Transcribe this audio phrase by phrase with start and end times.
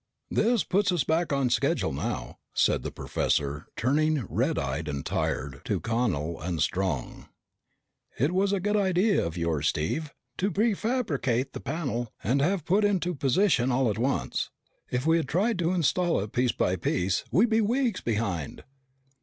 [0.31, 5.61] "This puts us back on schedule now," said the professor, turning, red eyed and tired,
[5.65, 7.27] to Connel and Strong.
[8.17, 12.65] "It was a good idea of yours, Steve, to prefabricate the panel and have it
[12.65, 14.49] put into position all at once.
[14.89, 18.63] If we had tried to install it piece by piece, we'd be weeks behind."